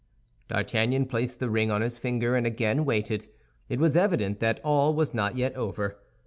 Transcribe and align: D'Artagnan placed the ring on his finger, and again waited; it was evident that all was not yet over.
D'Artagnan 0.47 1.05
placed 1.05 1.39
the 1.39 1.51
ring 1.51 1.69
on 1.69 1.81
his 1.81 1.99
finger, 1.99 2.35
and 2.35 2.47
again 2.47 2.85
waited; 2.85 3.27
it 3.69 3.79
was 3.79 3.95
evident 3.95 4.39
that 4.39 4.59
all 4.63 4.95
was 4.95 5.13
not 5.13 5.37
yet 5.37 5.55
over. 5.55 5.99